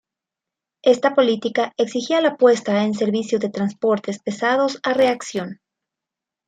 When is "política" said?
1.13-1.73